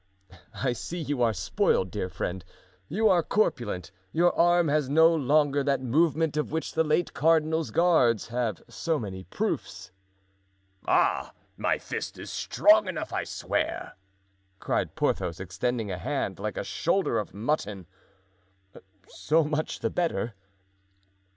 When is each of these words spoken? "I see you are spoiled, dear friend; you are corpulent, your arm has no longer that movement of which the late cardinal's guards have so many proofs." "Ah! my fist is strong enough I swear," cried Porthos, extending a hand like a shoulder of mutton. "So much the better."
"I 0.55 0.73
see 0.73 0.99
you 0.99 1.21
are 1.21 1.31
spoiled, 1.31 1.91
dear 1.91 2.09
friend; 2.09 2.43
you 2.87 3.07
are 3.07 3.21
corpulent, 3.21 3.91
your 4.11 4.35
arm 4.35 4.67
has 4.67 4.89
no 4.89 5.13
longer 5.13 5.63
that 5.63 5.79
movement 5.83 6.37
of 6.37 6.51
which 6.51 6.73
the 6.73 6.83
late 6.83 7.13
cardinal's 7.13 7.69
guards 7.69 8.29
have 8.29 8.63
so 8.67 8.97
many 8.97 9.25
proofs." 9.25 9.91
"Ah! 10.87 11.33
my 11.55 11.77
fist 11.77 12.17
is 12.17 12.31
strong 12.31 12.87
enough 12.87 13.13
I 13.13 13.23
swear," 13.25 13.93
cried 14.57 14.95
Porthos, 14.95 15.39
extending 15.39 15.91
a 15.91 15.99
hand 15.99 16.39
like 16.39 16.57
a 16.57 16.63
shoulder 16.63 17.19
of 17.19 17.35
mutton. 17.35 17.85
"So 19.07 19.43
much 19.43 19.81
the 19.81 19.91
better." 19.91 20.33